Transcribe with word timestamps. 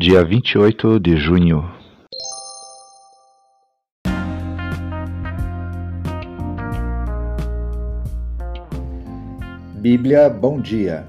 dia 0.00 0.24
28 0.24 1.00
de 1.00 1.16
junho. 1.16 1.68
Bíblia 9.74 10.30
Bom 10.30 10.60
Dia, 10.60 11.04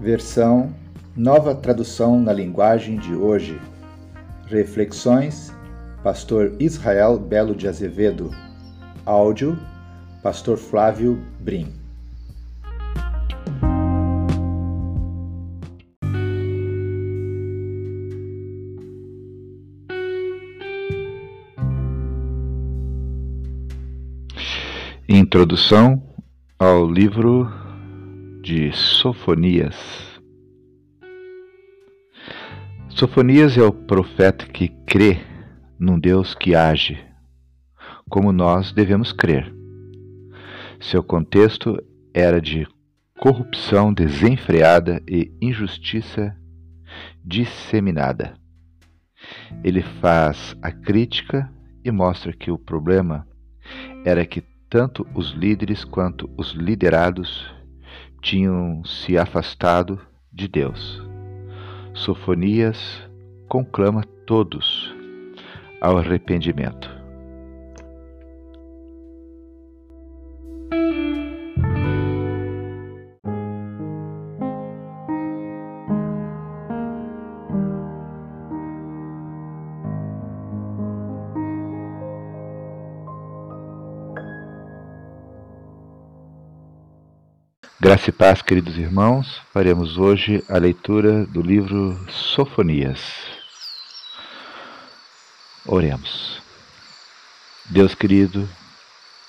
versão 0.00 0.72
Nova 1.16 1.52
Tradução 1.52 2.20
na 2.20 2.32
Linguagem 2.32 2.96
de 2.96 3.12
Hoje. 3.12 3.60
Reflexões, 4.46 5.52
Pastor 6.04 6.52
Israel 6.60 7.18
Belo 7.18 7.56
de 7.56 7.66
Azevedo. 7.66 8.30
Áudio, 9.04 9.58
Pastor 10.22 10.56
Flávio 10.56 11.20
Brim. 11.40 11.81
Introdução 25.14 26.02
ao 26.58 26.90
livro 26.90 27.46
de 28.40 28.72
Sofonias. 28.72 29.76
Sofonias 32.88 33.58
é 33.58 33.62
o 33.62 33.74
profeta 33.74 34.46
que 34.46 34.68
crê 34.86 35.18
num 35.78 36.00
Deus 36.00 36.34
que 36.34 36.54
age, 36.54 36.98
como 38.08 38.32
nós 38.32 38.72
devemos 38.72 39.12
crer. 39.12 39.54
Seu 40.80 41.02
contexto 41.02 41.76
era 42.14 42.40
de 42.40 42.66
corrupção 43.20 43.92
desenfreada 43.92 45.02
e 45.06 45.30
injustiça 45.42 46.34
disseminada. 47.22 48.32
Ele 49.62 49.82
faz 49.82 50.56
a 50.62 50.72
crítica 50.72 51.52
e 51.84 51.90
mostra 51.90 52.32
que 52.32 52.50
o 52.50 52.56
problema 52.56 53.28
era 54.06 54.24
que 54.24 54.40
tanto 54.72 55.06
os 55.14 55.32
líderes 55.32 55.84
quanto 55.84 56.30
os 56.34 56.52
liderados 56.52 57.46
tinham 58.22 58.82
se 58.86 59.18
afastado 59.18 60.00
de 60.32 60.48
Deus. 60.48 61.02
Sofonias 61.92 63.06
conclama 63.50 64.02
todos 64.24 64.90
ao 65.78 65.98
arrependimento. 65.98 67.01
Graça 87.92 88.08
e 88.08 88.12
paz, 88.14 88.40
queridos 88.40 88.78
irmãos, 88.78 89.38
faremos 89.52 89.98
hoje 89.98 90.42
a 90.48 90.56
leitura 90.56 91.26
do 91.26 91.42
livro 91.42 91.94
Sofonias. 92.10 92.98
Oremos. 95.66 96.40
Deus 97.66 97.94
querido, 97.94 98.48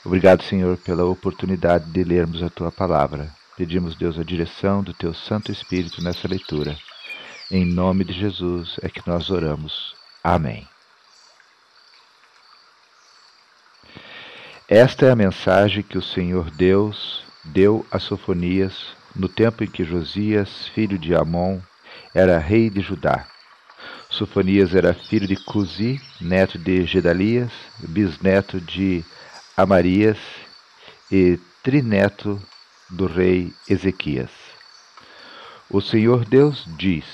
obrigado, 0.06 0.44
Senhor, 0.44 0.78
pela 0.78 1.04
oportunidade 1.04 1.92
de 1.92 2.06
lermos 2.06 2.42
a 2.42 2.50
tua 2.50 2.72
palavra. 2.72 3.30
Pedimos, 3.58 3.98
Deus, 3.98 4.18
a 4.18 4.24
direção 4.24 4.82
do 4.82 4.94
teu 4.94 5.14
Santo 5.14 5.52
Espírito 5.52 6.02
nessa 6.02 6.26
leitura. 6.26 6.74
Em 7.52 7.66
nome 7.66 8.06
de 8.06 8.14
Jesus 8.14 8.80
é 8.82 8.88
que 8.88 9.06
nós 9.06 9.30
oramos. 9.30 9.94
Amém. 10.24 10.66
Esta 14.70 15.08
é 15.08 15.12
a 15.12 15.18
mensagem 15.18 15.84
que 15.84 15.98
o 15.98 16.02
Senhor 16.02 16.50
Deus 16.50 17.24
deu 17.44 17.86
a 17.92 18.00
Sofonias 18.00 18.96
no 19.16 19.28
tempo 19.28 19.64
em 19.64 19.68
que 19.68 19.84
Josias, 19.84 20.68
filho 20.70 20.98
de 20.98 21.14
Amon, 21.14 21.60
era 22.14 22.38
rei 22.38 22.70
de 22.70 22.82
Judá. 22.82 23.28
Sofonias 24.10 24.74
era 24.74 24.94
filho 24.94 25.28
de 25.28 25.36
Cusi, 25.36 26.02
neto 26.22 26.58
de 26.58 26.86
Gedalias, 26.86 27.52
bisneto 27.80 28.62
de 28.62 29.04
Amarias 29.58 30.18
e 31.12 31.40
trineto 31.64 32.42
do 32.90 33.08
rei 33.08 33.54
Ezequias. 33.68 34.32
O 35.70 35.82
Senhor 35.82 36.26
Deus 36.26 36.66
diz, 36.78 37.06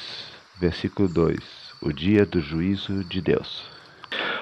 versículo 0.59 1.07
2, 1.07 1.39
o 1.81 1.93
dia 1.93 2.25
do 2.25 2.41
juízo 2.41 3.03
de 3.05 3.21
Deus. 3.21 3.63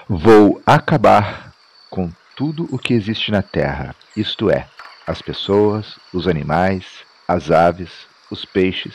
Vou 0.10 0.62
acabar 0.66 1.54
com 1.90 2.12
tudo 2.36 2.68
o 2.72 2.80
que 2.80 2.94
existe 2.94 3.32
na 3.32 3.42
terra, 3.42 3.96
isto 4.16 4.50
é, 4.50 4.68
as 5.08 5.22
pessoas, 5.22 5.98
os 6.14 6.28
animais, 6.28 6.86
as 7.26 7.50
aves, 7.50 7.92
os 8.30 8.44
peixes, 8.44 8.94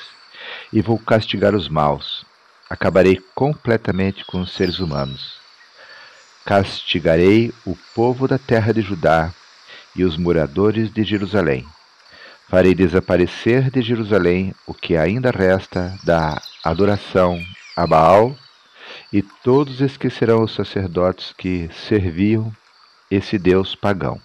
e 0.70 0.82
vou 0.82 0.98
castigar 0.98 1.54
os 1.54 1.68
maus. 1.68 2.26
Acabarei 2.68 3.18
completamente 3.34 4.24
com 4.26 4.42
os 4.42 4.52
seres 4.52 4.78
humanos. 4.78 5.40
Castigarei 6.44 7.52
o 7.64 7.76
povo 7.94 8.28
da 8.28 8.38
terra 8.38 8.72
de 8.72 8.82
Judá 8.82 9.32
e 9.96 10.04
os 10.04 10.18
moradores 10.18 10.92
de 10.92 11.02
Jerusalém. 11.02 11.66
Farei 12.48 12.74
desaparecer 12.74 13.70
de 13.70 13.80
Jerusalém 13.80 14.54
o 14.66 14.74
que 14.74 14.96
ainda 14.96 15.30
resta 15.30 15.96
da 16.04 16.40
adoração 16.62 17.42
a 17.74 17.86
Baal, 17.86 18.36
e 19.10 19.22
todos 19.22 19.80
esquecerão 19.80 20.42
os 20.42 20.54
sacerdotes 20.54 21.32
que 21.36 21.70
serviam 21.88 22.52
esse 23.10 23.38
Deus 23.38 23.74
pagão. 23.74 24.20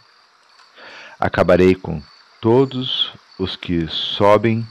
Acabarei 1.19 1.73
com 1.73 2.01
todos 2.39 3.11
os 3.39 3.55
que 3.55 3.87
sobem 3.87 4.67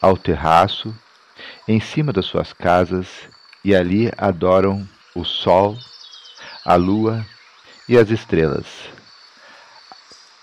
ao 0.00 0.16
terraço 0.16 0.94
em 1.66 1.80
cima 1.80 2.12
das 2.12 2.26
suas 2.26 2.52
casas 2.52 3.06
e 3.64 3.74
ali 3.74 4.12
adoram 4.16 4.86
o 5.14 5.24
sol, 5.24 5.76
a 6.64 6.74
lua 6.74 7.24
e 7.88 7.96
as 7.96 8.10
estrelas. 8.10 8.66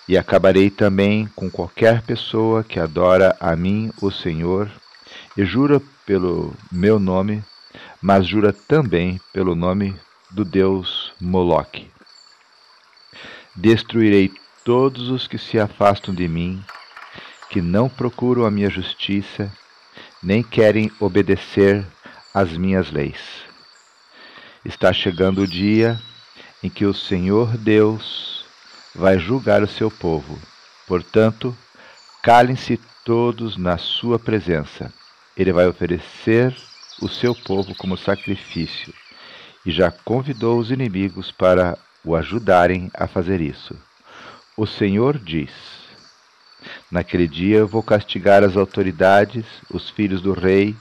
E 0.07 0.17
acabarei 0.17 0.69
também 0.69 1.27
com 1.35 1.49
qualquer 1.49 2.01
pessoa 2.01 2.63
que 2.63 2.79
adora 2.79 3.35
a 3.39 3.55
mim, 3.55 3.91
o 4.01 4.11
Senhor, 4.11 4.69
e 5.37 5.45
jura 5.45 5.81
pelo 6.05 6.53
meu 6.71 6.99
nome, 6.99 7.43
mas 8.01 8.27
jura 8.27 8.51
também 8.51 9.19
pelo 9.31 9.55
nome 9.55 9.95
do 10.29 10.43
Deus 10.43 11.13
Moloque. 11.19 11.89
Destruirei 13.55 14.31
todos 14.65 15.09
os 15.09 15.27
que 15.27 15.37
se 15.37 15.59
afastam 15.59 16.13
de 16.13 16.27
mim, 16.27 16.61
que 17.51 17.61
não 17.61 17.87
procuram 17.87 18.45
a 18.45 18.51
minha 18.51 18.69
justiça, 18.69 19.49
nem 20.23 20.41
querem 20.41 20.91
obedecer 20.99 21.85
às 22.33 22.57
minhas 22.57 22.91
leis. 22.91 23.45
Está 24.65 24.91
chegando 24.91 25.43
o 25.43 25.47
dia 25.47 26.01
em 26.63 26.69
que 26.69 26.83
o 26.83 26.95
Senhor 26.95 27.55
Deus 27.57 28.43
vai 28.95 29.19
julgar 29.19 29.61
o 29.61 29.67
seu 29.67 29.91
povo. 29.91 30.35
Portanto, 30.87 31.55
calem-se 32.23 32.79
todos 33.05 33.57
na 33.57 33.77
sua 33.77 34.17
presença. 34.17 34.91
Ele 35.37 35.53
vai 35.53 35.67
oferecer 35.67 36.55
o 36.99 37.07
seu 37.07 37.35
povo 37.35 37.75
como 37.75 37.95
sacrifício 37.95 38.91
e 39.63 39.69
já 39.69 39.91
convidou 39.91 40.57
os 40.57 40.71
inimigos 40.71 41.31
para 41.31 41.77
o 42.03 42.15
ajudarem 42.15 42.89
a 42.95 43.07
fazer 43.07 43.41
isso. 43.41 43.77
O 44.57 44.65
Senhor 44.65 45.19
diz: 45.19 45.51
Naquele 46.89 47.27
dia 47.27 47.65
vou 47.65 47.83
castigar 47.83 48.41
as 48.41 48.55
autoridades, 48.55 49.45
os 49.69 49.89
filhos 49.89 50.21
do 50.21 50.31
rei, 50.31 50.73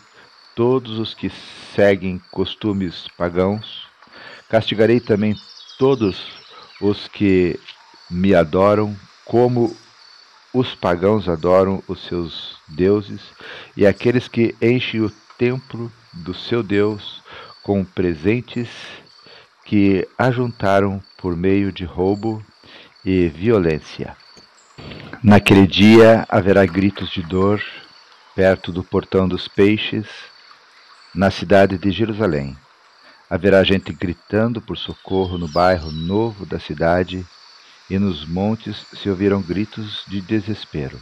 todos 0.54 0.96
os 0.98 1.12
que 1.12 1.28
seguem 1.75 2.20
costumes 2.31 3.08
pagãos. 3.19 3.88
Castigarei 4.48 5.00
também 5.00 5.34
todos 5.76 6.25
os 6.81 7.08
que 7.08 7.58
me 8.08 8.32
adoram, 8.32 8.96
como 9.25 9.76
os 10.52 10.72
pagãos 10.76 11.28
adoram 11.28 11.82
os 11.88 12.04
seus 12.04 12.56
deuses, 12.69 13.22
e 13.76 13.84
aqueles 13.84 14.28
que 14.28 14.54
enchem 14.62 15.00
o 15.00 15.10
templo 15.37 15.90
do 16.12 16.32
seu 16.32 16.62
Deus 16.62 17.20
com 17.64 17.84
presentes 17.84 18.69
que 19.64 20.06
ajuntaram 20.16 21.02
por 21.19 21.34
meio 21.34 21.72
de 21.72 21.84
roubo 21.84 22.44
e 23.04 23.28
violência. 23.28 24.16
Naquele 25.22 25.66
dia 25.66 26.26
haverá 26.28 26.64
gritos 26.66 27.10
de 27.10 27.22
dor 27.22 27.62
perto 28.34 28.72
do 28.72 28.82
portão 28.82 29.28
dos 29.28 29.46
peixes, 29.46 30.06
na 31.14 31.30
cidade 31.30 31.78
de 31.78 31.90
Jerusalém. 31.92 32.56
Haverá 33.30 33.62
gente 33.62 33.92
gritando 33.92 34.60
por 34.60 34.76
socorro 34.76 35.38
no 35.38 35.46
bairro 35.46 35.90
novo 35.90 36.44
da 36.44 36.58
cidade, 36.58 37.24
e 37.88 37.98
nos 37.98 38.26
montes 38.26 38.86
se 38.94 39.08
ouviram 39.08 39.40
gritos 39.42 40.04
de 40.08 40.20
desespero. 40.20 41.00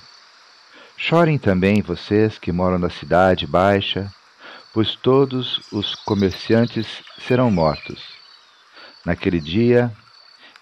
Chorem 0.96 1.38
também 1.38 1.81
vocês 1.81 2.38
que 2.38 2.52
moram 2.52 2.78
na 2.78 2.90
cidade 2.90 3.46
baixa, 3.46 4.12
pois 4.75 4.94
todos 4.94 5.60
os 5.72 5.94
comerciantes 5.94 6.87
serão 7.19 7.50
mortos. 7.50 8.02
Naquele 9.05 9.40
dia 9.40 9.93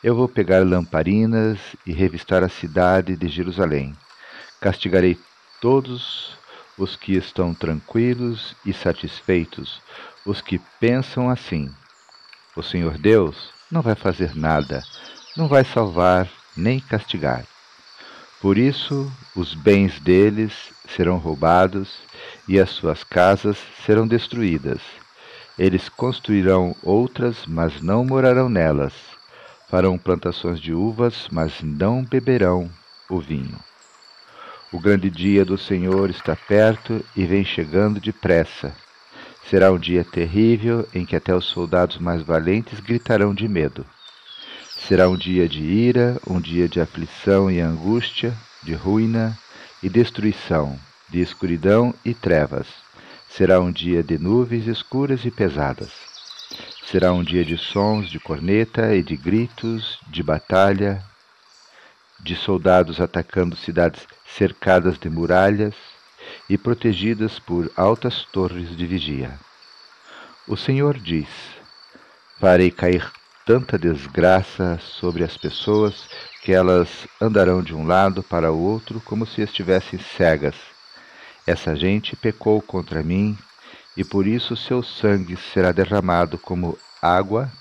eu 0.02 0.14
vou 0.14 0.26
pegar 0.26 0.67
lamparinas 0.67 1.58
e 1.87 1.93
revistar 1.93 2.43
a 2.43 2.49
cidade 2.49 3.17
de 3.17 3.29
Jerusalém. 3.29 3.94
Castigarei 4.61 5.19
todos 5.61 6.32
os 6.79 6.97
que 6.97 7.14
estão 7.14 7.52
tranquilos 7.52 8.56
e 8.64 8.73
satisfeitos, 8.73 9.82
os 10.25 10.41
que 10.41 10.58
pensam 10.81 11.29
assim: 11.29 11.70
O 12.56 12.62
Senhor 12.62 12.97
Deus 12.97 13.52
não 13.70 13.82
vai 13.82 13.94
fazer 13.94 14.35
nada, 14.35 14.82
não 15.37 15.47
vai 15.47 15.64
salvar 15.64 16.29
nem 16.56 16.81
castigar. 16.81 17.44
Por 18.41 18.56
isso, 18.56 19.12
os 19.37 19.55
bens 19.55 20.00
deles 20.00 20.73
serão 20.88 21.19
roubados 21.19 21.99
e 22.49 22.58
as 22.58 22.70
suas 22.70 23.05
casas 23.05 23.58
serão 23.85 24.08
destruídas. 24.08 24.81
Eles 25.58 25.91
construirão 25.91 26.75
outras, 26.82 27.44
mas 27.46 27.82
não 27.82 28.03
morarão 28.03 28.49
nelas. 28.49 29.19
Farão 29.70 29.96
plantações 29.96 30.58
de 30.58 30.75
uvas, 30.75 31.28
mas 31.31 31.62
não 31.62 32.05
beberão 32.05 32.69
o 33.08 33.20
vinho. 33.20 33.56
O 34.72 34.81
grande 34.81 35.08
dia 35.08 35.44
do 35.44 35.56
Senhor 35.56 36.11
está 36.11 36.34
perto 36.34 37.05
e 37.17 37.25
vem 37.25 37.44
chegando 37.44 38.00
depressa. 38.00 38.75
Será 39.49 39.70
um 39.70 39.78
dia 39.78 40.05
terrível 40.05 40.88
em 40.93 41.06
que 41.06 41.14
até 41.14 41.32
os 41.32 41.44
soldados 41.44 41.99
mais 41.99 42.20
valentes 42.20 42.81
gritarão 42.81 43.32
de 43.32 43.46
medo. 43.46 43.87
Será 44.88 45.08
um 45.08 45.17
dia 45.17 45.49
de 45.49 45.62
ira, 45.62 46.20
um 46.26 46.40
dia 46.40 46.69
de 46.69 46.81
aflição 46.81 47.49
e 47.49 47.61
angústia, 47.61 48.37
de 48.64 48.75
ruína 48.75 49.38
e 49.81 49.88
destruição, 49.88 50.76
de 51.08 51.20
escuridão 51.20 51.94
e 52.05 52.12
trevas. 52.12 52.67
Será 53.28 53.61
um 53.61 53.70
dia 53.70 54.02
de 54.02 54.19
nuvens 54.19 54.67
escuras 54.67 55.25
e 55.25 55.31
pesadas. 55.31 56.09
Será 56.90 57.12
um 57.12 57.22
dia 57.22 57.44
de 57.44 57.56
sons 57.56 58.10
de 58.10 58.19
corneta 58.19 58.96
e 58.96 59.00
de 59.00 59.16
gritos 59.16 60.00
de 60.08 60.25
batalha, 60.25 61.00
de 62.19 62.34
soldados 62.34 63.00
atacando 63.00 63.54
cidades 63.54 64.08
cercadas 64.26 64.98
de 64.98 65.08
muralhas 65.08 65.76
e 66.48 66.58
protegidas 66.58 67.38
por 67.38 67.70
altas 67.76 68.25
torres 68.32 68.76
de 68.76 68.87
vigia. 68.88 69.38
O 70.48 70.56
Senhor 70.56 70.98
diz: 70.98 71.28
Farei 72.40 72.72
cair 72.72 73.08
tanta 73.46 73.78
desgraça 73.78 74.81
sobre 74.82 75.22
as 75.22 75.36
pessoas 75.36 76.08
que 76.43 76.52
elas 76.52 77.06
andarão 77.20 77.62
de 77.62 77.72
um 77.72 77.86
lado 77.86 78.20
para 78.20 78.50
o 78.50 78.58
outro 78.58 79.00
como 79.02 79.25
se 79.25 79.43
estivessem 79.43 80.00
cegas. 80.16 80.56
Essa 81.46 81.76
gente 81.76 82.16
pecou 82.16 82.60
contra 82.60 83.00
mim, 83.00 83.38
e 84.00 84.05
por 84.05 84.26
isso 84.26 84.56
seu 84.56 84.82
sangue 84.82 85.37
será 85.37 85.73
derramado 85.73 86.38
como 86.38 86.79
água, 87.02 87.52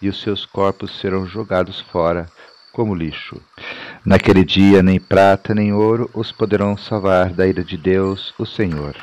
e 0.00 0.08
os 0.08 0.20
seus 0.20 0.46
corpos 0.46 0.96
serão 1.00 1.26
jogados 1.26 1.80
fora 1.80 2.30
como 2.72 2.94
lixo. 2.94 3.42
Naquele 4.04 4.44
dia, 4.44 4.80
nem 4.80 5.00
prata 5.00 5.52
nem 5.52 5.72
ouro 5.72 6.08
os 6.14 6.30
poderão 6.30 6.76
salvar 6.76 7.32
da 7.32 7.48
ira 7.48 7.64
de 7.64 7.76
Deus, 7.76 8.32
o 8.38 8.46
Senhor. 8.46 8.94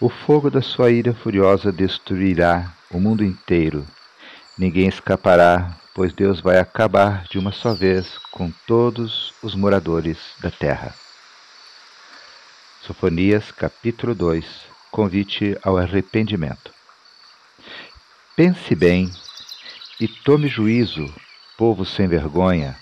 O 0.00 0.08
fogo 0.08 0.50
da 0.50 0.60
sua 0.60 0.90
ira 0.90 1.14
furiosa 1.14 1.70
destruirá 1.70 2.72
o 2.90 2.98
mundo 2.98 3.22
inteiro 3.22 3.86
Ninguém 4.58 4.88
escapará, 4.88 5.76
pois 5.94 6.12
Deus 6.12 6.40
vai 6.40 6.58
acabar 6.58 7.22
de 7.30 7.38
uma 7.38 7.52
só 7.52 7.72
vez 7.74 8.18
com 8.32 8.50
todos 8.66 9.32
os 9.40 9.54
moradores 9.54 10.18
da 10.40 10.50
terra. 10.50 10.92
Sofonias 12.82 13.52
capítulo 13.52 14.16
2 14.16 14.67
Convite 14.98 15.56
ao 15.62 15.76
arrependimento. 15.76 16.72
Pense 18.34 18.74
bem 18.74 19.14
e 20.00 20.08
tome 20.08 20.48
juízo, 20.48 21.06
povo 21.56 21.84
sem 21.84 22.08
vergonha, 22.08 22.76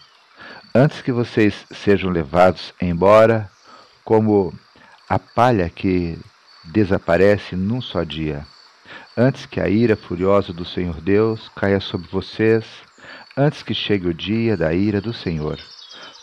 antes 0.75 1.03
que 1.03 1.13
vocês 1.13 1.67
sejam 1.71 2.09
levados 2.09 2.73
embora 2.81 3.51
como 4.03 4.51
a 5.07 5.19
palha 5.19 5.69
que 5.69 6.19
desaparece 6.65 7.55
num 7.55 7.83
só 7.83 8.03
dia 8.03 8.47
antes 9.15 9.45
que 9.45 9.61
a 9.61 9.69
ira 9.69 9.95
furiosa 9.95 10.55
do 10.55 10.65
Senhor 10.65 10.99
Deus 11.03 11.51
caia 11.55 11.81
sobre 11.81 12.09
vocês, 12.09 12.65
antes 13.37 13.63
que 13.63 13.75
chegue 13.75 14.09
o 14.09 14.15
dia 14.15 14.57
da 14.57 14.73
ira 14.73 15.03
do 15.03 15.13
Senhor. 15.13 15.59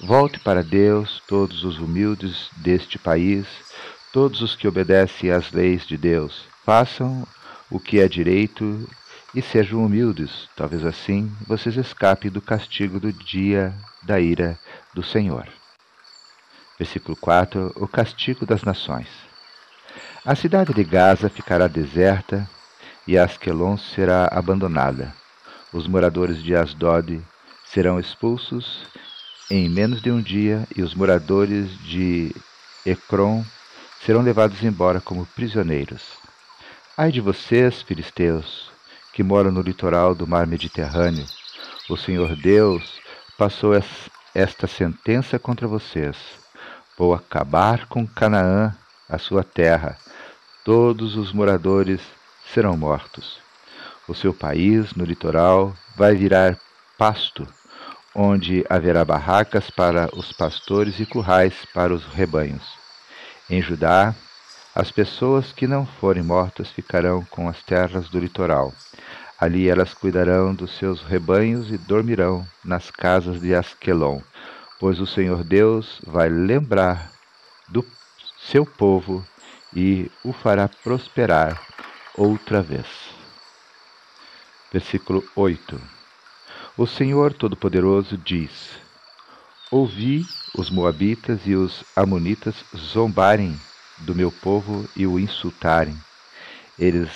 Volte 0.01 0.39
para 0.39 0.63
Deus 0.63 1.21
todos 1.27 1.63
os 1.63 1.77
humildes 1.77 2.49
deste 2.57 2.97
país, 2.97 3.45
todos 4.13 4.41
os 4.41 4.55
que 4.55 4.67
obedecem 4.67 5.31
às 5.31 5.51
leis 5.51 5.85
de 5.85 5.97
Deus. 5.97 6.45
Façam 6.63 7.27
o 7.69 7.79
que 7.79 7.99
é 7.99 8.07
direito 8.07 8.87
e 9.33 9.41
sejam 9.41 9.83
humildes. 9.83 10.47
Talvez 10.55 10.85
assim 10.85 11.29
vocês 11.47 11.75
escapem 11.75 12.29
do 12.29 12.39
castigo 12.39 12.99
do 12.99 13.11
dia 13.11 13.73
da 14.03 14.19
ira 14.19 14.57
do 14.93 15.03
Senhor. 15.03 15.47
Versículo 16.77 17.17
4: 17.17 17.73
O 17.75 17.87
castigo 17.87 18.45
das 18.45 18.61
nações. 18.61 19.07
A 20.23 20.35
cidade 20.35 20.73
de 20.73 20.83
Gaza 20.83 21.27
ficará 21.27 21.67
deserta 21.67 22.47
e 23.07 23.17
Asquelon 23.17 23.75
será 23.77 24.29
abandonada. 24.31 25.13
Os 25.73 25.87
moradores 25.87 26.41
de 26.41 26.55
Asdod 26.55 27.19
serão 27.65 27.99
expulsos 27.99 28.85
em 29.49 29.67
menos 29.67 30.01
de 30.01 30.09
um 30.09 30.21
dia, 30.21 30.65
e 30.75 30.81
os 30.81 30.95
moradores 30.95 31.77
de 31.79 32.33
Ecrom 32.85 33.43
serão 34.05 34.21
levados 34.21 34.63
embora 34.63 34.99
como 34.99 35.25
prisioneiros. 35.25 36.01
Ai 36.97 37.11
de 37.11 37.21
vocês, 37.21 37.81
filisteus, 37.81 38.71
que 39.13 39.23
moram 39.23 39.51
no 39.51 39.61
litoral 39.61 40.13
do 40.13 40.27
mar 40.27 40.45
Mediterrâneo, 40.45 41.25
o 41.89 41.95
Senhor 41.95 42.35
Deus 42.35 42.99
passou 43.37 43.71
esta 44.33 44.67
sentença 44.67 45.39
contra 45.39 45.67
vocês. 45.67 46.17
Vou 46.97 47.13
acabar 47.13 47.87
com 47.87 48.05
Canaã, 48.05 48.75
a 49.09 49.17
sua 49.17 49.43
terra. 49.43 49.97
Todos 50.63 51.15
os 51.15 51.31
moradores 51.31 52.01
serão 52.53 52.77
mortos. 52.77 53.39
O 54.07 54.13
seu 54.13 54.33
país, 54.33 54.93
no 54.93 55.05
litoral, 55.05 55.75
vai 55.95 56.15
virar 56.15 56.57
pasto, 56.97 57.47
onde 58.13 58.65
haverá 58.69 59.03
barracas 59.03 59.69
para 59.69 60.09
os 60.13 60.31
pastores 60.31 60.99
e 60.99 61.05
currais 61.05 61.53
para 61.73 61.93
os 61.93 62.05
rebanhos. 62.05 62.82
Em 63.49 63.61
Judá, 63.61 64.15
as 64.73 64.89
pessoas 64.89 65.51
que 65.51 65.67
não 65.67 65.85
forem 65.85 66.23
mortas 66.23 66.71
ficarão 66.71 67.23
com 67.25 67.47
as 67.47 67.61
terras 67.61 68.09
do 68.09 68.19
litoral. 68.19 68.73
Ali 69.39 69.69
elas 69.69 69.93
cuidarão 69.93 70.55
dos 70.55 70.77
seus 70.77 71.01
rebanhos 71.03 71.69
e 71.69 71.77
dormirão 71.77 72.47
nas 72.63 72.89
casas 72.89 73.41
de 73.41 73.53
Asquelon, 73.53 74.21
pois 74.79 74.99
o 74.99 75.05
Senhor 75.05 75.43
Deus 75.43 76.01
vai 76.05 76.29
lembrar 76.29 77.11
do 77.67 77.85
seu 78.39 78.65
povo 78.65 79.25
e 79.75 80.09
o 80.23 80.31
fará 80.31 80.67
prosperar 80.67 81.61
outra 82.15 82.61
vez. 82.61 82.87
Versículo 84.71 85.23
8: 85.35 85.79
O 86.77 86.87
Senhor 86.87 87.33
Todo-Poderoso 87.33 88.17
diz: 88.17 88.82
Ouvi 89.73 90.23
os 90.55 90.69
Moabitas 90.69 91.47
e 91.47 91.55
os 91.55 91.83
Amonitas 91.95 92.53
zombarem 92.77 93.59
do 93.97 94.13
meu 94.13 94.31
povo 94.31 94.87
e 94.95 95.07
o 95.07 95.17
insultarem. 95.17 95.97
Eles 96.77 97.09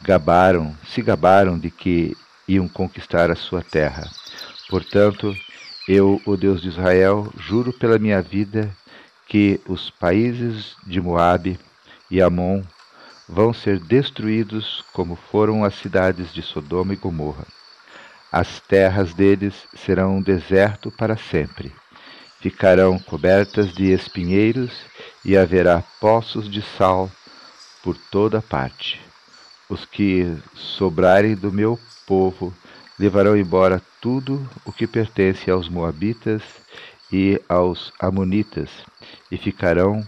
gabaram, 0.00 0.76
se 0.84 1.00
gabaram 1.00 1.56
de 1.56 1.70
que 1.70 2.16
iam 2.48 2.66
conquistar 2.66 3.30
a 3.30 3.36
sua 3.36 3.62
terra. 3.62 4.10
Portanto, 4.68 5.32
eu, 5.86 6.20
o 6.26 6.36
Deus 6.36 6.60
de 6.60 6.70
Israel, 6.70 7.32
juro 7.36 7.72
pela 7.72 8.00
minha 8.00 8.20
vida 8.20 8.68
que 9.28 9.60
os 9.68 9.88
países 9.88 10.74
de 10.84 11.00
Moabe 11.00 11.56
e 12.10 12.20
Amon 12.20 12.64
vão 13.28 13.54
ser 13.54 13.78
destruídos 13.78 14.84
como 14.92 15.14
foram 15.14 15.62
as 15.62 15.76
cidades 15.76 16.34
de 16.34 16.42
Sodoma 16.42 16.94
e 16.94 16.96
Gomorra. 16.96 17.46
As 18.32 18.58
terras 18.58 19.14
deles 19.14 19.54
serão 19.76 20.16
um 20.16 20.20
deserto 20.20 20.90
para 20.90 21.16
sempre. 21.16 21.72
Ficarão 22.42 22.98
cobertas 22.98 23.72
de 23.72 23.92
espinheiros 23.92 24.72
e 25.24 25.36
haverá 25.36 25.80
poços 26.00 26.50
de 26.50 26.60
sal 26.60 27.08
por 27.84 27.96
toda 27.96 28.42
parte. 28.42 29.00
Os 29.68 29.84
que 29.84 30.36
sobrarem 30.52 31.36
do 31.36 31.52
meu 31.52 31.78
povo 32.04 32.52
levarão 32.98 33.36
embora 33.36 33.80
tudo 34.00 34.44
o 34.64 34.72
que 34.72 34.88
pertence 34.88 35.48
aos 35.52 35.68
Moabitas 35.68 36.42
e 37.12 37.40
aos 37.48 37.92
Amonitas, 38.00 38.70
e 39.30 39.38
ficarão 39.38 40.04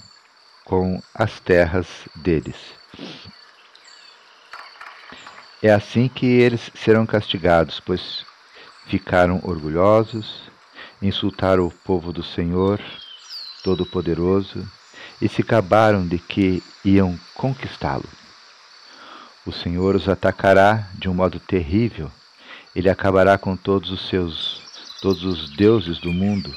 com 0.65 1.01
as 1.15 1.39
terras 1.39 1.87
deles. 2.17 2.57
É 5.63 5.71
assim 5.71 6.09
que 6.09 6.27
eles 6.27 6.73
serão 6.75 7.07
castigados, 7.07 7.79
pois 7.79 8.27
ficaram 8.87 9.41
orgulhosos, 9.45 10.53
insultaram 11.07 11.67
o 11.67 11.71
povo 11.71 12.13
do 12.13 12.23
Senhor 12.23 12.81
Todo-Poderoso 13.63 14.67
e 15.21 15.29
se 15.29 15.43
gabaram 15.43 16.07
de 16.07 16.19
que 16.19 16.63
iam 16.85 17.19
conquistá-lo. 17.35 18.09
O 19.47 19.53
Senhor 19.53 19.95
os 19.95 20.09
atacará 20.09 20.89
de 20.95 21.09
um 21.09 21.15
modo 21.15 21.39
terrível. 21.39 22.11
Ele 22.75 22.89
acabará 22.89 23.37
com 23.37 23.55
todos 23.57 23.91
os 23.91 24.09
seus, 24.09 24.63
todos 25.03 25.23
os 25.23 25.51
deuses 25.51 25.99
do 25.99 26.13
mundo. 26.13 26.51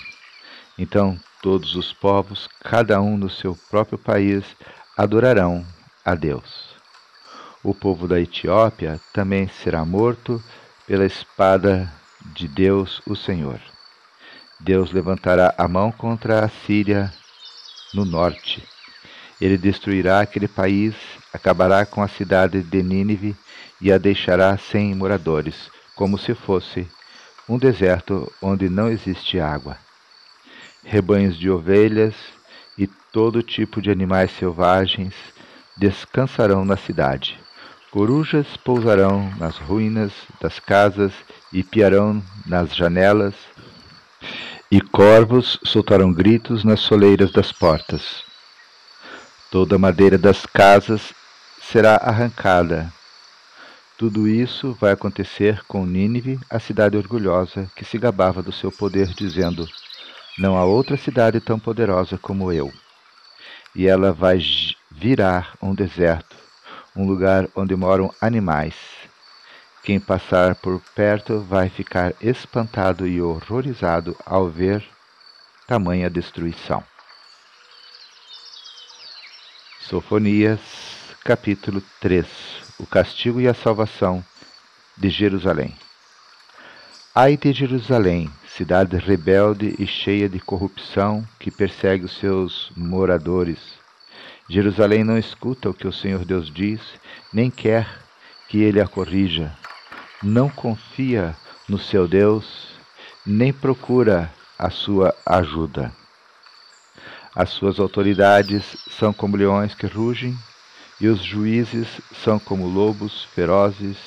Então 0.77 1.19
todos 1.41 1.75
os 1.75 1.91
povos, 1.93 2.47
cada 2.63 3.01
um 3.01 3.17
no 3.17 3.29
seu 3.29 3.57
próprio 3.69 3.97
país, 3.97 4.43
adorarão 4.97 5.65
a 6.03 6.15
Deus. 6.15 6.75
O 7.63 7.73
povo 7.73 8.07
da 8.07 8.19
Etiópia 8.19 8.99
também 9.13 9.47
será 9.47 9.83
morto 9.85 10.41
pela 10.85 11.05
espada 11.05 11.91
de 12.33 12.47
Deus, 12.47 13.01
o 13.05 13.15
Senhor. 13.15 13.59
Deus 14.59 14.91
levantará 14.91 15.53
a 15.57 15.67
mão 15.67 15.91
contra 15.91 16.43
a 16.43 16.49
Síria 16.49 17.13
no 17.93 18.03
norte. 18.03 18.63
Ele 19.39 19.57
destruirá 19.57 20.21
aquele 20.21 20.47
país, 20.47 20.95
acabará 21.31 21.85
com 21.85 22.01
a 22.01 22.07
cidade 22.07 22.63
de 22.63 22.81
Nínive 22.81 23.35
e 23.79 23.91
a 23.91 23.97
deixará 23.97 24.57
sem 24.57 24.95
moradores, 24.95 25.69
como 25.95 26.17
se 26.17 26.33
fosse 26.33 26.87
um 27.47 27.57
deserto 27.57 28.31
onde 28.41 28.67
não 28.67 28.89
existe 28.89 29.39
água. 29.39 29.77
Rebanhos 30.83 31.37
de 31.37 31.49
ovelhas 31.49 32.15
e 32.77 32.87
todo 33.11 33.43
tipo 33.43 33.81
de 33.81 33.91
animais 33.91 34.31
selvagens 34.31 35.13
descansarão 35.77 36.65
na 36.65 36.75
cidade. 36.75 37.39
Corujas 37.91 38.57
pousarão 38.57 39.31
nas 39.37 39.57
ruínas 39.57 40.11
das 40.41 40.59
casas 40.59 41.13
e 41.53 41.63
piarão 41.63 42.21
nas 42.45 42.75
janelas, 42.75 43.33
e 44.69 44.81
corvos 44.81 45.59
soltarão 45.63 46.11
gritos 46.11 46.63
nas 46.63 46.81
soleiras 46.81 47.31
das 47.31 47.51
portas. 47.51 48.23
Toda 49.49 49.75
a 49.75 49.79
madeira 49.79 50.17
das 50.17 50.45
casas 50.45 51.13
será 51.61 51.95
arrancada. 51.95 52.91
Tudo 53.97 54.27
isso 54.27 54.73
vai 54.79 54.91
acontecer 54.91 55.63
com 55.67 55.85
Nínive, 55.85 56.39
a 56.49 56.59
cidade 56.59 56.97
orgulhosa 56.97 57.71
que 57.75 57.85
se 57.85 57.97
gabava 57.97 58.43
do 58.43 58.51
seu 58.51 58.71
poder, 58.71 59.07
dizendo: 59.13 59.67
Não 60.37 60.57
há 60.57 60.65
outra 60.65 60.97
cidade 60.97 61.39
tão 61.39 61.57
poderosa 61.57 62.17
como 62.17 62.51
eu. 62.51 62.71
E 63.73 63.87
ela 63.87 64.11
vai 64.11 64.39
virar 64.91 65.53
um 65.61 65.73
deserto, 65.73 66.35
um 66.95 67.07
lugar 67.07 67.47
onde 67.55 67.75
moram 67.75 68.13
animais. 68.21 68.75
Quem 69.87 70.01
passar 70.01 70.53
por 70.55 70.81
perto 70.93 71.39
vai 71.39 71.69
ficar 71.69 72.13
espantado 72.19 73.07
e 73.07 73.21
horrorizado 73.21 74.17
ao 74.25 74.49
ver 74.49 74.83
tamanha 75.65 76.09
destruição. 76.09 76.83
Sofonias, 79.79 80.59
capítulo 81.23 81.81
3 82.01 82.27
O 82.77 82.85
castigo 82.85 83.39
e 83.39 83.47
a 83.47 83.53
salvação 83.53 84.21
de 84.97 85.09
Jerusalém. 85.09 85.73
Ai 87.15 87.37
de 87.37 87.53
Jerusalém, 87.53 88.29
cidade 88.45 88.97
rebelde 88.97 89.73
e 89.79 89.87
cheia 89.87 90.27
de 90.27 90.41
corrupção 90.41 91.25
que 91.39 91.49
persegue 91.49 92.03
os 92.03 92.17
seus 92.17 92.73
moradores. 92.75 93.79
Jerusalém 94.49 95.05
não 95.05 95.17
escuta 95.17 95.69
o 95.69 95.73
que 95.73 95.87
o 95.87 95.93
Senhor 95.93 96.25
Deus 96.25 96.51
diz, 96.51 96.81
nem 97.31 97.49
quer 97.49 97.87
que 98.49 98.61
ele 98.61 98.81
a 98.81 98.87
corrija 98.87 99.55
não 100.23 100.49
confia 100.49 101.35
no 101.67 101.77
seu 101.77 102.07
Deus, 102.07 102.69
nem 103.25 103.53
procura 103.53 104.33
a 104.57 104.69
sua 104.69 105.13
ajuda. 105.25 105.93
As 107.35 107.49
suas 107.49 107.79
autoridades 107.79 108.77
são 108.97 109.13
como 109.13 109.37
leões 109.37 109.75
que 109.75 109.85
rugem, 109.85 110.37
e 110.99 111.07
os 111.07 111.21
juízes 111.21 111.87
são 112.23 112.39
como 112.39 112.67
lobos 112.67 113.25
ferozes 113.25 113.97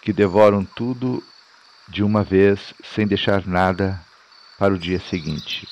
que 0.00 0.12
devoram 0.12 0.64
tudo 0.64 1.22
de 1.86 2.02
uma 2.02 2.22
vez 2.22 2.72
sem 2.82 3.06
deixar 3.06 3.46
nada 3.46 4.00
para 4.58 4.72
o 4.72 4.78
dia 4.78 4.98
seguinte. 4.98 5.68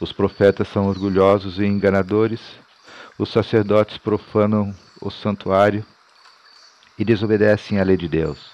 Os 0.00 0.12
profetas 0.12 0.66
são 0.68 0.86
orgulhosos 0.86 1.58
e 1.58 1.64
enganadores, 1.64 2.40
os 3.16 3.30
sacerdotes 3.30 3.98
profanam 3.98 4.74
o 5.00 5.10
santuário 5.10 5.84
e 6.98 7.04
desobedecem 7.04 7.80
à 7.80 7.84
lei 7.84 7.96
de 7.96 8.08
Deus. 8.08 8.50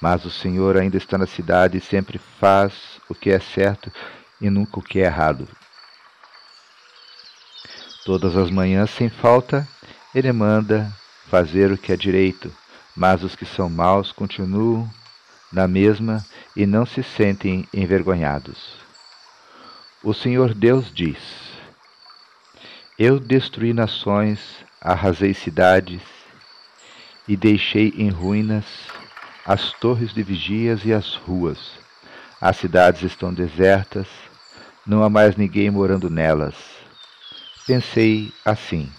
Mas 0.00 0.24
o 0.24 0.30
Senhor 0.30 0.76
ainda 0.76 0.96
está 0.96 1.16
na 1.18 1.26
cidade 1.26 1.78
e 1.78 1.80
sempre 1.80 2.18
faz 2.38 3.00
o 3.08 3.14
que 3.14 3.30
é 3.30 3.38
certo 3.38 3.92
e 4.40 4.48
nunca 4.48 4.78
o 4.78 4.82
que 4.82 5.00
é 5.00 5.04
errado. 5.04 5.46
Todas 8.04 8.36
as 8.36 8.50
manhãs, 8.50 8.90
sem 8.90 9.10
falta, 9.10 9.68
ele 10.14 10.32
manda 10.32 10.90
fazer 11.28 11.70
o 11.70 11.78
que 11.78 11.92
é 11.92 11.96
direito, 11.96 12.52
mas 12.96 13.22
os 13.22 13.36
que 13.36 13.44
são 13.44 13.68
maus 13.68 14.10
continuam 14.10 14.88
na 15.52 15.68
mesma 15.68 16.24
e 16.56 16.66
não 16.66 16.86
se 16.86 17.02
sentem 17.02 17.68
envergonhados. 17.72 18.74
O 20.02 20.14
Senhor 20.14 20.54
Deus 20.54 20.90
diz: 20.92 21.18
Eu 22.98 23.20
destruí 23.20 23.72
nações, 23.72 24.64
arrasei 24.80 25.34
cidades, 25.34 26.00
e 27.30 27.36
deixei 27.36 27.94
em 27.96 28.08
ruínas 28.08 28.64
as 29.46 29.72
torres 29.74 30.12
de 30.12 30.20
vigias 30.20 30.84
e 30.84 30.92
as 30.92 31.14
ruas. 31.14 31.78
As 32.40 32.56
cidades 32.56 33.04
estão 33.04 33.32
desertas, 33.32 34.08
não 34.84 35.04
há 35.04 35.08
mais 35.08 35.36
ninguém 35.36 35.70
morando 35.70 36.10
nelas. 36.10 36.56
Pensei 37.68 38.34
assim: 38.44 38.90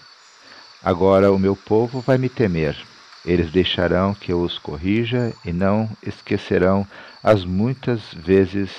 agora 0.82 1.30
o 1.30 1.38
meu 1.38 1.54
povo 1.54 2.00
vai 2.00 2.16
me 2.16 2.30
temer. 2.30 2.74
Eles 3.22 3.50
deixarão 3.50 4.14
que 4.14 4.32
eu 4.32 4.40
os 4.40 4.58
corrija 4.58 5.34
e 5.44 5.52
não 5.52 5.90
esquecerão 6.02 6.86
as 7.22 7.44
muitas 7.44 8.14
vezes 8.14 8.70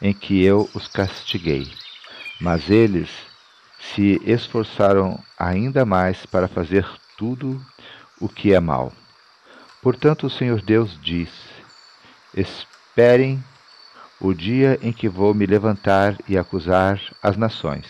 em 0.00 0.14
que 0.14 0.42
eu 0.42 0.70
os 0.72 0.88
castiguei. 0.88 1.70
Mas 2.40 2.70
eles 2.70 3.10
se 3.78 4.18
esforçaram 4.24 5.22
ainda 5.38 5.84
mais 5.84 6.24
para 6.24 6.48
fazer 6.48 6.88
tudo 7.18 7.60
o 8.18 8.26
que 8.26 8.54
é 8.54 8.58
mal. 8.58 8.90
Portanto, 9.82 10.28
o 10.28 10.30
Senhor 10.30 10.62
Deus 10.62 10.96
diz: 11.02 11.28
Esperem 12.32 13.42
o 14.20 14.32
dia 14.32 14.78
em 14.80 14.92
que 14.92 15.08
vou 15.08 15.34
me 15.34 15.44
levantar 15.44 16.16
e 16.28 16.38
acusar 16.38 17.00
as 17.20 17.36
nações. 17.36 17.86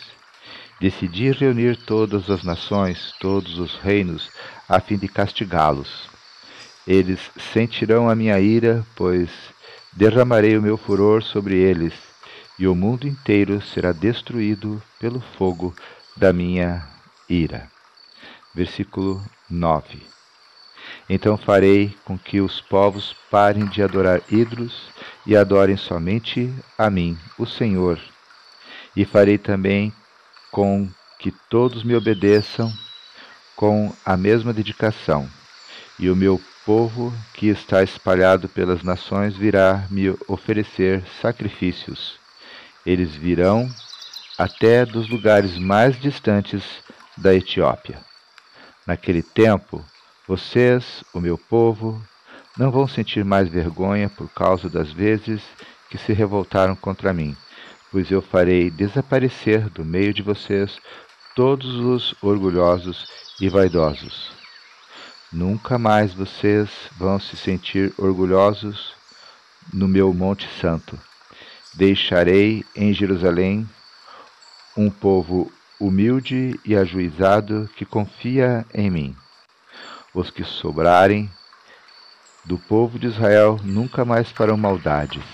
Decidi 0.81 1.31
reunir 1.31 1.77
todas 1.77 2.31
as 2.31 2.43
nações, 2.43 3.13
todos 3.21 3.59
os 3.59 3.77
reinos, 3.77 4.31
a 4.67 4.81
fim 4.81 4.97
de 4.97 5.07
castigá-los. 5.07 6.09
Eles 6.87 7.21
sentirão 7.53 8.09
a 8.09 8.15
minha 8.15 8.41
ira, 8.41 8.85
pois 8.97 9.31
derramarei 9.93 10.57
o 10.57 10.63
meu 10.63 10.79
furor 10.79 11.23
sobre 11.23 11.57
eles, 11.57 11.93
e 12.59 12.67
o 12.67 12.75
mundo 12.75 13.07
inteiro 13.07 13.61
será 13.61 13.93
destruído 13.93 14.83
pelo 14.99 15.21
fogo 15.21 15.75
da 16.17 16.33
minha 16.33 16.89
ira. 17.29 17.71
Versículo 18.55 19.23
9. 19.49 20.22
Então 21.15 21.37
farei 21.37 21.95
com 22.07 22.17
que 22.17 22.41
os 22.41 22.63
povos 22.63 23.15
parem 23.31 23.67
de 23.67 23.83
adorar 23.83 24.23
ídolos 24.31 24.89
e 25.27 25.37
adorem 25.37 25.77
somente 25.77 26.51
a 26.79 26.89
mim, 26.89 27.19
o 27.39 27.45
Senhor. 27.45 28.01
E 28.97 29.05
farei 29.05 29.37
também 29.37 29.93
com 30.51 30.89
que 31.19 31.31
todos 31.51 31.85
me 31.85 31.95
obedeçam 31.95 32.73
com 33.55 33.95
a 34.07 34.17
mesma 34.17 34.55
dedicação. 34.55 35.29
E 35.99 36.09
o 36.09 36.17
meu 36.17 36.41
povo, 36.65 37.13
que 37.35 37.49
está 37.49 37.83
espalhado 37.83 38.49
pelas 38.49 38.83
nações, 38.83 39.37
virá 39.37 39.87
me 39.91 40.17
oferecer 40.27 41.05
sacrifícios. 41.21 42.19
Eles 42.87 43.15
virão 43.15 43.69
até 44.39 44.87
dos 44.87 45.11
lugares 45.11 45.59
mais 45.59 46.01
distantes 46.01 46.65
da 47.19 47.35
Etiópia. 47.35 48.01
Naquele 48.87 49.23
tempo, 49.23 49.85
vocês, 50.27 51.03
o 51.13 51.21
meu 51.21 51.37
povo, 51.37 52.01
não 52.57 52.71
vão 52.71 52.87
sentir 52.87 53.25
mais 53.25 53.49
vergonha 53.49 54.09
por 54.09 54.29
causa 54.29 54.69
das 54.69 54.93
vezes 54.93 55.43
que 55.91 55.99
se 55.99 56.13
revoltaram 56.13 56.77
contra 56.77 57.13
mim, 57.13 57.37
pois 57.91 58.11
eu 58.11 58.23
farei 58.23 58.71
desaparecer 58.71 59.69
do 59.71 59.85
meio 59.85 60.15
de 60.15 60.23
vocês 60.23 60.79
todos 61.35 61.75
os 61.77 62.15
orgulhosos 62.23 63.07
e 63.41 63.49
vaidosos. 63.49 64.33
Nunca 65.33 65.79
mais 65.79 66.13
vocês 66.13 66.69
vão 66.97 67.19
se 67.19 67.37
sentir 67.37 67.93
orgulhosos 67.97 68.95
no 69.73 69.89
meu 69.89 70.13
Monte 70.13 70.49
Santo. 70.61 70.99
Deixarei 71.75 72.65
em 72.77 72.93
Jerusalém 72.93 73.69
um 74.77 74.91
povo 74.91 75.51
humilde 75.81 76.59
e 76.65 76.77
ajuizado 76.77 77.69
que 77.77 77.85
confia 77.85 78.67
em 78.75 78.91
mim. 78.91 79.22
Os 80.15 80.31
que 80.31 80.45
sobrarem 80.45 81.31
do 82.45 82.59
povo 82.59 82.99
de 82.99 83.07
Israel 83.07 83.59
nunca 83.63 84.05
mais 84.05 84.31
farão 84.31 84.57
maldades, 84.57 85.25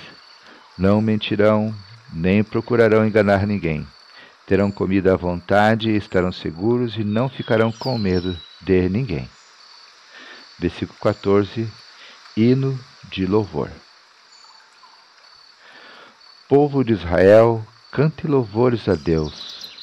não 0.77 1.01
mentirão, 1.01 1.75
nem 2.13 2.45
procurarão 2.45 3.07
enganar 3.07 3.47
ninguém. 3.47 3.87
Terão 4.47 4.71
comida 4.71 5.15
à 5.15 5.17
vontade, 5.17 5.91
estarão 5.95 6.31
seguros 6.31 6.97
e 6.97 7.03
não 7.03 7.29
ficarão 7.29 7.73
com 7.73 7.99
medo 7.99 8.39
de 8.61 8.89
ninguém. 8.89 9.29
versículo 10.59 10.99
14, 11.01 11.69
hino 12.37 12.79
de 13.11 13.27
louvor. 13.27 13.71
Povo 16.49 16.85
de 16.85 16.93
Israel, 16.93 17.67
cante 17.91 18.27
louvores 18.27 18.89
a 18.89 18.95
Deus. 18.95 19.77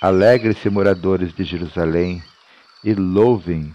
Alegre-se, 0.00 0.68
moradores 0.68 1.32
de 1.32 1.44
Jerusalém, 1.44 2.22
e 2.82 2.94
louvem 2.94 3.74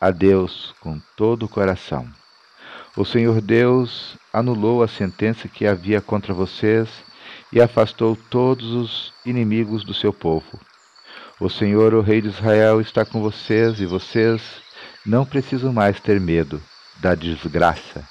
a 0.00 0.10
Deus 0.10 0.74
com 0.80 1.00
todo 1.16 1.44
o 1.44 1.48
coração. 1.48 2.08
O 2.96 3.04
Senhor 3.04 3.40
Deus 3.40 4.16
anulou 4.32 4.82
a 4.82 4.88
sentença 4.88 5.46
que 5.46 5.66
havia 5.66 6.00
contra 6.00 6.32
vocês 6.32 6.88
e 7.52 7.60
afastou 7.60 8.16
todos 8.16 8.72
os 8.72 9.12
inimigos 9.24 9.84
do 9.84 9.92
seu 9.92 10.12
povo. 10.12 10.58
O 11.38 11.48
Senhor, 11.48 11.94
o 11.94 12.00
Rei 12.00 12.20
de 12.20 12.28
Israel, 12.28 12.80
está 12.80 13.04
com 13.04 13.20
vocês 13.20 13.80
e 13.80 13.86
vocês 13.86 14.42
não 15.04 15.24
precisam 15.24 15.72
mais 15.72 16.00
ter 16.00 16.20
medo 16.20 16.62
da 16.98 17.14
desgraça. 17.14 18.06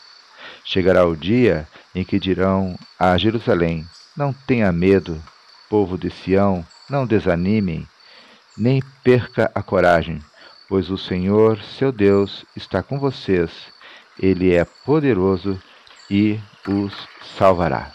Chegará 0.64 1.06
o 1.06 1.16
dia 1.16 1.68
em 1.94 2.04
que 2.04 2.20
dirão 2.20 2.78
a 2.98 3.18
Jerusalém: 3.18 3.86
Não 4.16 4.34
tenha 4.34 4.72
medo, 4.72 5.22
povo 5.70 5.98
de 5.98 6.10
Sião, 6.10 6.66
não 6.90 7.06
desanimem, 7.06 7.88
nem 8.58 8.82
perca 9.04 9.52
a 9.54 9.62
coragem, 9.62 10.22
pois 10.70 10.92
o 10.92 10.98
Senhor, 10.98 11.60
seu 11.64 11.92
Deus, 11.92 12.46
está 12.56 12.84
com 12.84 13.00
vocês. 13.00 13.52
Ele 14.20 14.54
é 14.54 14.64
poderoso 14.64 15.60
e 16.10 16.40
os 16.68 16.94
salvará. 17.36 17.92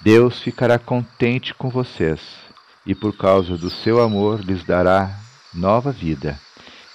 Deus 0.00 0.40
ficará 0.40 0.78
contente 0.78 1.52
com 1.54 1.68
vocês, 1.70 2.20
e 2.86 2.94
por 2.94 3.16
causa 3.16 3.56
do 3.56 3.70
seu 3.70 4.02
amor 4.02 4.40
lhes 4.40 4.62
dará 4.62 5.18
nova 5.52 5.90
vida. 5.90 6.38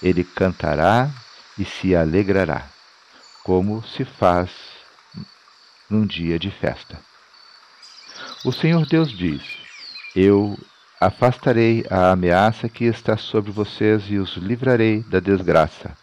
Ele 0.02 0.24
cantará 0.24 1.10
e 1.58 1.66
se 1.66 1.96
alegrará, 1.96 2.70
como 3.44 3.84
se 3.84 4.06
faz 4.06 4.52
num 5.90 6.06
dia 6.06 6.38
de 6.38 6.52
festa. 6.52 7.02
O 8.46 8.52
Senhor 8.52 8.86
Deus 8.86 9.12
diz: 9.12 9.42
Eu 10.16 10.58
afastarei 11.00 11.86
a 11.90 12.12
ameaça 12.12 12.68
que 12.68 12.84
está 12.84 13.16
sobre 13.16 13.52
vocês 13.52 14.04
e 14.10 14.18
os 14.18 14.36
livrarei 14.36 15.02
da 15.04 15.20
desgraça. 15.20 15.96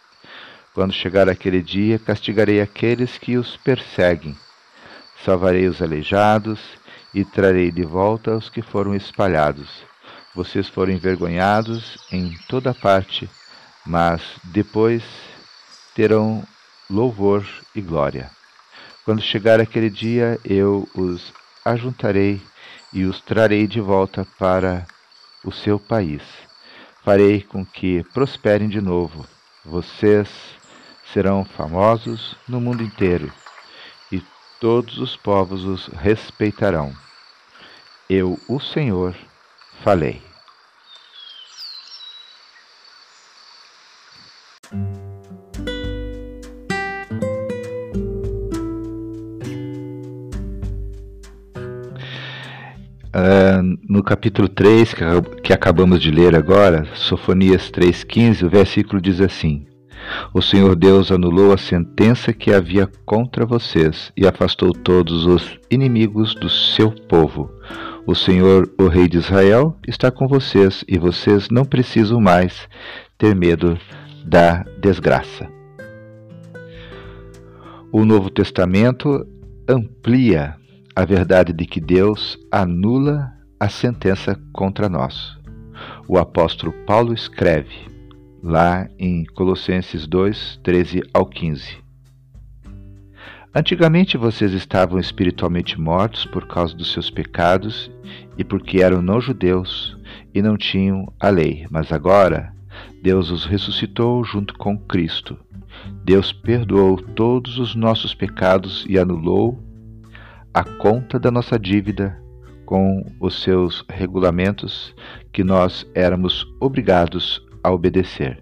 Quando 0.73 0.93
chegar 0.93 1.29
aquele 1.29 1.61
dia, 1.61 1.99
castigarei 1.99 2.59
aqueles 2.59 3.17
que 3.17 3.37
os 3.37 3.55
perseguem. 3.57 4.35
Salvarei 5.23 5.67
os 5.67 5.81
aleijados 5.81 6.59
e 7.13 7.23
trarei 7.23 7.71
de 7.71 7.83
volta 7.83 8.35
os 8.35 8.49
que 8.49 8.61
foram 8.61 8.95
espalhados. 8.95 9.69
Vocês 10.35 10.67
foram 10.67 10.93
envergonhados 10.93 11.97
em 12.11 12.35
toda 12.47 12.73
parte, 12.73 13.29
mas 13.85 14.21
depois 14.43 15.03
terão 15.95 16.43
louvor 16.89 17.45
e 17.75 17.81
glória. 17.81 18.29
Quando 19.03 19.21
chegar 19.21 19.59
aquele 19.59 19.89
dia, 19.89 20.39
eu 20.43 20.87
os 20.93 21.33
ajuntarei 21.65 22.41
e 22.93 23.03
os 23.03 23.21
trarei 23.21 23.67
de 23.67 23.79
volta 23.79 24.25
para 24.37 24.85
o 25.43 25.51
seu 25.51 25.79
país. 25.79 26.21
Farei 27.03 27.41
com 27.41 27.65
que 27.65 28.03
prosperem 28.13 28.67
de 28.67 28.81
novo. 28.81 29.25
Vocês 29.63 30.29
serão 31.13 31.45
famosos 31.45 32.35
no 32.47 32.59
mundo 32.59 32.83
inteiro 32.83 33.31
e 34.11 34.21
todos 34.59 34.97
os 34.97 35.15
povos 35.15 35.63
os 35.63 35.87
respeitarão. 35.87 36.93
Eu, 38.09 38.39
o 38.47 38.59
Senhor, 38.59 39.15
falei. 39.83 40.26
Capítulo 54.07 54.47
3, 54.47 54.95
que, 55.43 55.51
acabamos 55.51 56.01
de 56.01 56.09
ler 56.09 56.33
agora, 56.33 56.87
Sofonias 56.95 57.69
3,15, 57.69 58.43
o 58.43 58.49
versículo 58.49 59.01
diz 59.01 59.19
assim: 59.19 59.67
O 60.33 60.41
Senhor 60.41 60.77
Deus 60.77 61.11
anulou 61.11 61.51
a 61.51 61.57
sentença 61.57 62.31
que 62.31 62.53
havia 62.53 62.89
contra 63.05 63.45
vocês 63.45 64.13
e 64.15 64.25
afastou 64.25 64.71
todos 64.71 65.25
os 65.25 65.59
inimigos 65.69 66.33
do 66.35 66.49
seu 66.49 66.89
povo. 66.89 67.51
O 68.05 68.15
Senhor, 68.15 68.73
o 68.79 68.87
Rei 68.87 69.09
de 69.09 69.17
Israel, 69.17 69.77
está 69.85 70.09
com 70.09 70.25
vocês 70.25 70.85
e 70.87 70.97
vocês 70.97 71.49
não 71.49 71.65
precisam 71.65 72.21
mais 72.21 72.69
ter 73.17 73.35
medo 73.35 73.77
da 74.23 74.63
desgraça. 74.79 75.49
O 77.91 78.05
Novo 78.05 78.29
Testamento 78.29 79.27
amplia 79.67 80.55
a 80.95 81.03
verdade 81.03 81.51
de 81.51 81.65
que 81.65 81.81
Deus 81.81 82.39
anula 82.49 83.36
a 83.59 83.69
sentença 83.69 84.39
contra 84.53 84.87
nós. 84.87 85.37
O 86.07 86.17
apóstolo 86.17 86.71
Paulo 86.85 87.13
escreve 87.13 87.87
lá 88.41 88.87
em 88.99 89.25
Colossenses 89.25 90.05
2, 90.05 90.59
13 90.63 91.01
ao 91.13 91.25
15. 91.25 91.77
Antigamente 93.53 94.17
vocês 94.17 94.53
estavam 94.53 94.99
espiritualmente 94.99 95.79
mortos 95.79 96.25
por 96.25 96.47
causa 96.47 96.75
dos 96.75 96.93
seus 96.93 97.09
pecados 97.09 97.91
e 98.37 98.43
porque 98.43 98.81
eram 98.83 99.01
não-judeus 99.01 99.97
e 100.33 100.41
não 100.41 100.55
tinham 100.55 101.11
a 101.19 101.29
lei, 101.29 101.65
mas 101.71 101.91
agora 101.91 102.53
Deus 103.01 103.31
os 103.31 103.45
ressuscitou 103.45 104.23
junto 104.23 104.53
com 104.55 104.77
Cristo. 104.77 105.35
Deus 106.03 106.31
perdoou 106.31 106.97
todos 106.97 107.57
os 107.57 107.73
nossos 107.73 108.13
pecados 108.13 108.85
e 108.87 108.99
anulou 108.99 109.59
a 110.53 110.63
conta 110.63 111.19
da 111.19 111.31
nossa 111.31 111.57
dívida 111.57 112.21
com 112.67 113.01
os 113.17 113.41
seus 113.41 113.83
regulamentos 113.89 114.93
que 115.31 115.41
nós 115.41 115.89
éramos 115.95 116.45
obrigados 116.59 117.41
a 117.63 117.71
obedecer. 117.71 118.41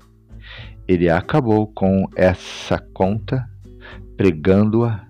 Ele 0.88 1.08
acabou 1.08 1.68
com 1.68 2.10
essa 2.16 2.80
conta 2.80 3.48
pregando-a 4.18 5.06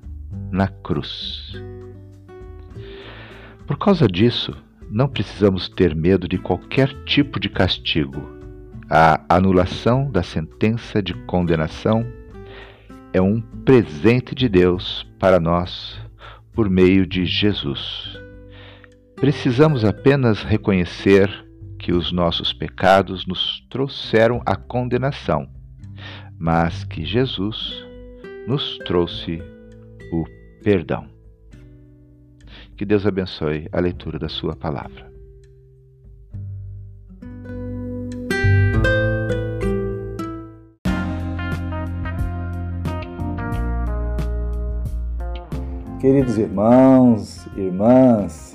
na 0.51 0.67
cruz. 0.67 1.53
Por 3.65 3.77
causa 3.77 4.05
disso, 4.05 4.53
não 4.91 5.07
precisamos 5.07 5.69
ter 5.69 5.95
medo 5.95 6.27
de 6.27 6.37
qualquer 6.37 6.89
tipo 7.05 7.39
de 7.39 7.47
castigo. 7.47 8.21
A 8.89 9.23
anulação 9.29 10.11
da 10.11 10.23
sentença 10.23 11.01
de 11.01 11.13
condenação 11.25 12.05
é 13.13 13.21
um 13.21 13.39
presente 13.63 14.35
de 14.35 14.49
Deus 14.49 15.07
para 15.17 15.39
nós 15.39 15.97
por 16.51 16.69
meio 16.69 17.07
de 17.07 17.25
Jesus. 17.25 18.24
Precisamos 19.15 19.85
apenas 19.85 20.43
reconhecer 20.43 21.29
que 21.79 21.93
os 21.93 22.11
nossos 22.11 22.51
pecados 22.51 23.25
nos 23.25 23.65
trouxeram 23.69 24.41
a 24.45 24.55
condenação, 24.55 25.47
mas 26.37 26.83
que 26.83 27.05
Jesus 27.05 27.85
nos 28.45 28.77
trouxe 28.79 29.41
o 30.11 30.25
perdão. 30.61 31.07
Que 32.77 32.85
Deus 32.85 33.05
abençoe 33.05 33.69
a 33.71 33.79
leitura 33.79 34.19
da 34.19 34.27
Sua 34.27 34.53
palavra. 34.53 35.09
Queridos 46.01 46.37
irmãos, 46.37 47.47
irmãs, 47.55 48.54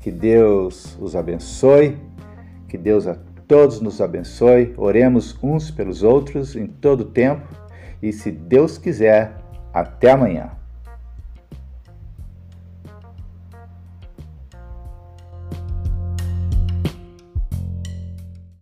Que 0.00 0.10
Deus 0.10 0.96
os 1.00 1.16
abençoe, 1.16 1.98
que 2.68 2.78
Deus 2.78 3.06
a 3.06 3.16
todos 3.46 3.80
nos 3.80 4.00
abençoe. 4.00 4.74
Oremos 4.76 5.36
uns 5.42 5.70
pelos 5.70 6.02
outros 6.02 6.54
em 6.54 6.66
todo 6.66 7.00
o 7.00 7.06
tempo 7.06 7.48
e, 8.02 8.12
se 8.12 8.30
Deus 8.30 8.78
quiser, 8.78 9.36
até 9.72 10.12
amanhã. 10.12 10.57